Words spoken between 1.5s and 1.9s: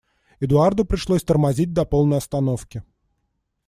до